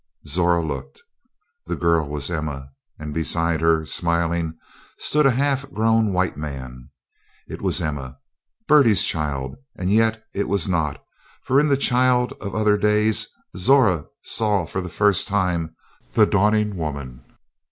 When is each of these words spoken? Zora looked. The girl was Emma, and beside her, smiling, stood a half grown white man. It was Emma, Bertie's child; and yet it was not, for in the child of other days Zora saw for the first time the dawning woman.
Zora 0.27 0.63
looked. 0.65 1.03
The 1.67 1.75
girl 1.75 2.09
was 2.09 2.31
Emma, 2.31 2.71
and 2.97 3.13
beside 3.13 3.61
her, 3.61 3.85
smiling, 3.85 4.57
stood 4.97 5.27
a 5.27 5.37
half 5.37 5.71
grown 5.71 6.11
white 6.11 6.35
man. 6.35 6.89
It 7.47 7.61
was 7.61 7.79
Emma, 7.79 8.17
Bertie's 8.67 9.03
child; 9.03 9.57
and 9.75 9.91
yet 9.91 10.23
it 10.33 10.49
was 10.49 10.67
not, 10.67 11.03
for 11.43 11.59
in 11.59 11.67
the 11.67 11.77
child 11.77 12.33
of 12.41 12.55
other 12.55 12.77
days 12.77 13.27
Zora 13.55 14.07
saw 14.23 14.65
for 14.65 14.81
the 14.81 14.89
first 14.89 15.27
time 15.27 15.75
the 16.13 16.25
dawning 16.25 16.75
woman. 16.77 17.23